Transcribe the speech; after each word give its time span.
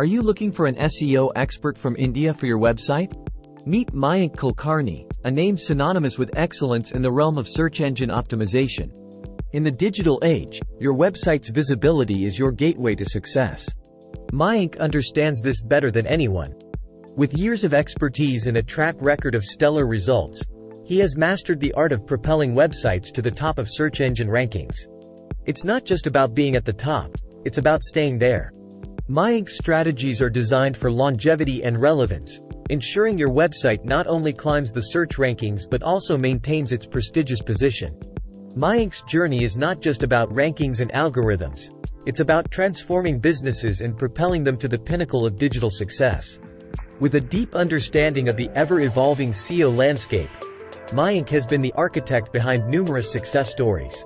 Are 0.00 0.04
you 0.04 0.22
looking 0.22 0.52
for 0.52 0.68
an 0.68 0.76
SEO 0.76 1.32
expert 1.34 1.76
from 1.76 1.96
India 1.96 2.32
for 2.32 2.46
your 2.46 2.60
website? 2.60 3.12
Meet 3.66 3.92
Mayank 3.92 4.36
Kulkarni, 4.36 5.10
a 5.24 5.30
name 5.30 5.58
synonymous 5.58 6.18
with 6.18 6.38
excellence 6.38 6.92
in 6.92 7.02
the 7.02 7.10
realm 7.10 7.36
of 7.36 7.48
search 7.48 7.80
engine 7.80 8.10
optimization. 8.10 8.92
In 9.54 9.64
the 9.64 9.72
digital 9.72 10.20
age, 10.22 10.62
your 10.78 10.94
website's 10.94 11.48
visibility 11.48 12.26
is 12.26 12.38
your 12.38 12.52
gateway 12.52 12.94
to 12.94 13.04
success. 13.04 13.68
Mayank 14.32 14.78
understands 14.78 15.42
this 15.42 15.60
better 15.60 15.90
than 15.90 16.06
anyone. 16.06 16.54
With 17.16 17.36
years 17.36 17.64
of 17.64 17.74
expertise 17.74 18.46
and 18.46 18.58
a 18.58 18.62
track 18.62 18.94
record 19.00 19.34
of 19.34 19.44
stellar 19.44 19.88
results, 19.88 20.44
he 20.86 21.00
has 21.00 21.16
mastered 21.16 21.58
the 21.58 21.72
art 21.72 21.90
of 21.90 22.06
propelling 22.06 22.54
websites 22.54 23.12
to 23.14 23.20
the 23.20 23.32
top 23.32 23.58
of 23.58 23.68
search 23.68 24.00
engine 24.00 24.28
rankings. 24.28 24.76
It's 25.44 25.64
not 25.64 25.84
just 25.84 26.06
about 26.06 26.36
being 26.36 26.54
at 26.54 26.64
the 26.64 26.72
top, 26.72 27.16
it's 27.44 27.58
about 27.58 27.82
staying 27.82 28.20
there. 28.20 28.52
Mayank's 29.08 29.56
strategies 29.56 30.20
are 30.20 30.28
designed 30.28 30.76
for 30.76 30.92
longevity 30.92 31.62
and 31.62 31.80
relevance, 31.80 32.40
ensuring 32.68 33.16
your 33.16 33.30
website 33.30 33.82
not 33.82 34.06
only 34.06 34.34
climbs 34.34 34.70
the 34.70 34.82
search 34.82 35.16
rankings 35.16 35.62
but 35.68 35.82
also 35.82 36.18
maintains 36.18 36.72
its 36.72 36.84
prestigious 36.84 37.40
position. 37.40 37.88
Mayank's 38.54 39.00
journey 39.04 39.44
is 39.44 39.56
not 39.56 39.80
just 39.80 40.02
about 40.02 40.30
rankings 40.34 40.80
and 40.80 40.92
algorithms, 40.92 41.70
it's 42.04 42.20
about 42.20 42.50
transforming 42.50 43.18
businesses 43.18 43.80
and 43.80 43.96
propelling 43.96 44.44
them 44.44 44.58
to 44.58 44.68
the 44.68 44.76
pinnacle 44.76 45.24
of 45.24 45.36
digital 45.36 45.70
success. 45.70 46.38
With 47.00 47.14
a 47.14 47.20
deep 47.20 47.54
understanding 47.54 48.28
of 48.28 48.36
the 48.36 48.50
ever-evolving 48.54 49.32
SEO 49.32 49.74
landscape, 49.74 50.28
Mayank 50.88 51.30
has 51.30 51.46
been 51.46 51.62
the 51.62 51.72
architect 51.76 52.30
behind 52.30 52.68
numerous 52.68 53.10
success 53.10 53.50
stories. 53.50 54.04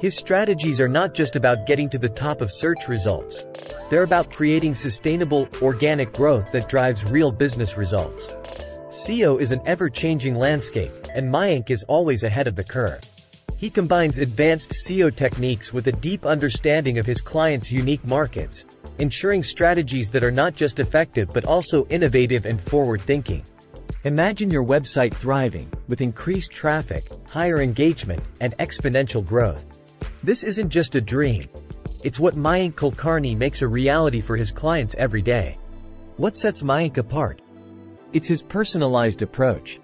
His 0.00 0.16
strategies 0.16 0.80
are 0.80 0.88
not 0.88 1.12
just 1.12 1.36
about 1.36 1.66
getting 1.66 1.90
to 1.90 1.98
the 1.98 2.08
top 2.08 2.40
of 2.40 2.50
search 2.50 2.88
results. 2.88 3.44
They're 3.90 4.02
about 4.02 4.32
creating 4.32 4.74
sustainable, 4.74 5.46
organic 5.60 6.14
growth 6.14 6.50
that 6.52 6.70
drives 6.70 7.04
real 7.10 7.30
business 7.30 7.76
results. 7.76 8.28
SEO 8.88 9.38
is 9.38 9.52
an 9.52 9.60
ever-changing 9.66 10.36
landscape, 10.36 10.90
and 11.14 11.30
Mayank 11.30 11.68
is 11.68 11.82
always 11.82 12.22
ahead 12.22 12.48
of 12.48 12.56
the 12.56 12.64
curve. 12.64 13.02
He 13.58 13.68
combines 13.68 14.16
advanced 14.16 14.70
SEO 14.70 15.14
techniques 15.14 15.74
with 15.74 15.86
a 15.88 15.92
deep 15.92 16.24
understanding 16.24 16.96
of 16.96 17.04
his 17.04 17.20
clients' 17.20 17.70
unique 17.70 18.02
markets, 18.06 18.64
ensuring 19.00 19.42
strategies 19.42 20.10
that 20.12 20.24
are 20.24 20.30
not 20.30 20.54
just 20.54 20.80
effective 20.80 21.28
but 21.34 21.44
also 21.44 21.86
innovative 21.88 22.46
and 22.46 22.58
forward-thinking. 22.58 23.44
Imagine 24.04 24.50
your 24.50 24.64
website 24.64 25.12
thriving, 25.12 25.70
with 25.88 26.00
increased 26.00 26.52
traffic, 26.52 27.02
higher 27.30 27.60
engagement, 27.60 28.24
and 28.40 28.56
exponential 28.56 29.22
growth. 29.22 29.79
This 30.22 30.42
isn't 30.42 30.68
just 30.68 30.96
a 30.96 31.00
dream. 31.00 31.44
It's 32.04 32.20
what 32.20 32.34
Mayank 32.34 32.74
Kulkarni 32.74 33.34
makes 33.34 33.62
a 33.62 33.68
reality 33.68 34.20
for 34.20 34.36
his 34.36 34.50
clients 34.50 34.94
every 34.98 35.22
day. 35.22 35.56
What 36.18 36.36
sets 36.36 36.60
Mayank 36.60 36.98
apart? 36.98 37.40
It's 38.12 38.28
his 38.28 38.42
personalized 38.42 39.22
approach. 39.22 39.80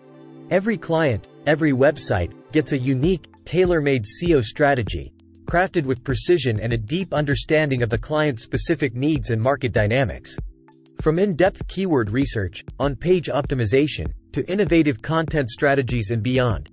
Every 0.50 0.76
client, 0.76 1.26
every 1.46 1.72
website, 1.72 2.34
gets 2.52 2.72
a 2.72 2.78
unique, 2.78 3.28
tailor-made 3.46 4.04
SEO 4.04 4.44
strategy, 4.44 5.10
crafted 5.46 5.86
with 5.86 6.04
precision 6.04 6.60
and 6.60 6.74
a 6.74 6.78
deep 6.78 7.14
understanding 7.14 7.82
of 7.82 7.88
the 7.88 7.96
client's 7.96 8.42
specific 8.42 8.94
needs 8.94 9.30
and 9.30 9.40
market 9.40 9.72
dynamics. 9.72 10.36
From 11.00 11.18
in-depth 11.18 11.66
keyword 11.66 12.10
research, 12.10 12.62
on-page 12.78 13.28
optimization, 13.28 14.12
to 14.32 14.46
innovative 14.50 15.00
content 15.00 15.48
strategies 15.48 16.10
and 16.10 16.22
beyond, 16.22 16.68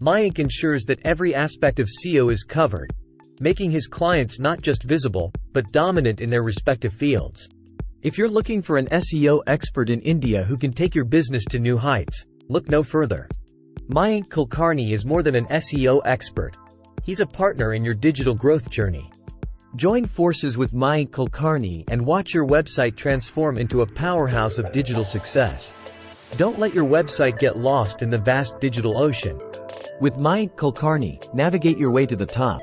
Mayank 0.00 0.38
ensures 0.38 0.84
that 0.84 1.00
every 1.04 1.34
aspect 1.34 1.80
of 1.80 1.88
SEO 1.88 2.32
is 2.32 2.44
covered, 2.44 2.92
making 3.40 3.72
his 3.72 3.88
clients 3.88 4.38
not 4.38 4.62
just 4.62 4.84
visible, 4.84 5.32
but 5.52 5.72
dominant 5.72 6.20
in 6.20 6.30
their 6.30 6.44
respective 6.44 6.92
fields. 6.92 7.48
If 8.02 8.16
you're 8.16 8.28
looking 8.28 8.62
for 8.62 8.78
an 8.78 8.86
SEO 8.86 9.42
expert 9.48 9.90
in 9.90 10.00
India 10.02 10.44
who 10.44 10.56
can 10.56 10.70
take 10.70 10.94
your 10.94 11.04
business 11.04 11.44
to 11.46 11.58
new 11.58 11.76
heights, 11.76 12.26
look 12.48 12.68
no 12.68 12.84
further. 12.84 13.28
Mayank 13.88 14.28
Kulkarni 14.28 14.92
is 14.92 15.04
more 15.04 15.24
than 15.24 15.34
an 15.34 15.46
SEO 15.46 16.00
expert. 16.04 16.56
He's 17.02 17.18
a 17.18 17.26
partner 17.26 17.74
in 17.74 17.84
your 17.84 17.94
digital 17.94 18.34
growth 18.34 18.70
journey. 18.70 19.10
Join 19.74 20.04
forces 20.04 20.56
with 20.56 20.72
Mayank 20.72 21.10
Kulkarni 21.10 21.82
and 21.88 22.06
watch 22.06 22.32
your 22.32 22.46
website 22.46 22.96
transform 22.96 23.58
into 23.58 23.82
a 23.82 23.86
powerhouse 23.86 24.58
of 24.58 24.70
digital 24.70 25.04
success. 25.04 25.74
Don't 26.36 26.60
let 26.60 26.72
your 26.72 26.84
website 26.84 27.40
get 27.40 27.58
lost 27.58 28.02
in 28.02 28.10
the 28.10 28.18
vast 28.18 28.60
digital 28.60 28.96
ocean. 28.96 29.40
With 30.00 30.14
Mayank 30.14 30.52
Kulkarni, 30.54 31.34
navigate 31.34 31.76
your 31.76 31.90
way 31.90 32.06
to 32.06 32.14
the 32.14 32.24
top. 32.24 32.62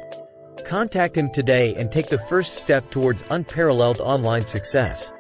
Contact 0.66 1.18
him 1.18 1.30
today 1.30 1.76
and 1.76 1.92
take 1.92 2.08
the 2.08 2.18
first 2.18 2.54
step 2.54 2.90
towards 2.90 3.26
unparalleled 3.30 4.00
online 4.00 4.46
success. 4.46 5.12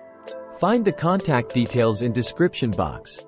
Find 0.58 0.86
the 0.86 0.94
contact 0.94 1.54
details 1.54 2.02
in 2.04 2.14
description 2.14 2.72
box. 2.72 3.26